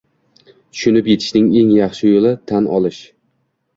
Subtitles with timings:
[0.77, 3.03] Tushunib yetishning eng yaxshi yo’li– tan olish!